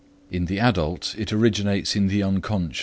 [0.31, 2.47] In the adult it originates in the Unc.